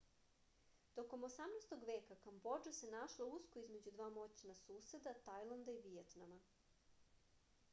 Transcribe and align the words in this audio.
tokom 0.99 1.25
18. 1.25 1.73
veka 1.89 2.15
kambodža 2.23 2.73
se 2.77 2.89
našla 2.93 3.27
usko 3.33 3.61
između 3.65 3.93
dva 3.99 4.07
moćna 4.15 4.55
suseda 4.61 5.13
tajlanda 5.29 5.77
i 5.77 5.85
vijetnama 5.89 6.41